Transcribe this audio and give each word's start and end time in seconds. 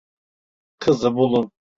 Kızı 0.79 1.15
bulun. 1.15 1.51